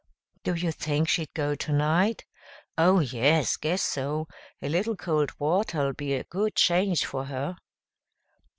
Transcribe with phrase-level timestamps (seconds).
[0.43, 2.25] "Do you think she'd go tonight?"
[2.75, 3.55] "Oh, yes!
[3.55, 4.27] Guess so.
[4.59, 7.55] A little cold water'll be a good change for her."